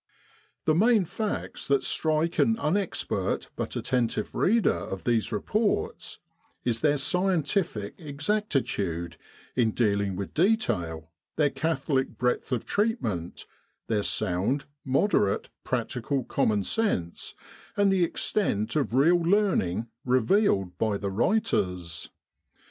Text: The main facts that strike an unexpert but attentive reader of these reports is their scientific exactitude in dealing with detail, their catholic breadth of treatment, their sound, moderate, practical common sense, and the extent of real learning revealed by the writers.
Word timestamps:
The 0.65 0.73
main 0.73 1.05
facts 1.05 1.67
that 1.67 1.83
strike 1.83 2.39
an 2.39 2.55
unexpert 2.57 3.49
but 3.55 3.75
attentive 3.75 4.33
reader 4.33 4.73
of 4.73 5.03
these 5.03 5.31
reports 5.31 6.17
is 6.63 6.81
their 6.81 6.97
scientific 6.97 7.93
exactitude 7.99 9.17
in 9.55 9.69
dealing 9.73 10.15
with 10.15 10.33
detail, 10.33 11.11
their 11.35 11.51
catholic 11.51 12.17
breadth 12.17 12.51
of 12.51 12.65
treatment, 12.65 13.45
their 13.85 14.01
sound, 14.01 14.65
moderate, 14.83 15.51
practical 15.63 16.23
common 16.23 16.63
sense, 16.63 17.35
and 17.77 17.93
the 17.93 18.03
extent 18.03 18.75
of 18.75 18.95
real 18.95 19.19
learning 19.19 19.85
revealed 20.03 20.79
by 20.79 20.97
the 20.97 21.11
writers. 21.11 22.09